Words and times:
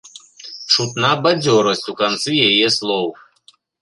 Чутна 0.75 1.11
бадзёрасць 1.25 1.85
у 1.93 1.95
канцы 2.01 2.31
яе 2.49 2.67
слоў. 2.77 3.05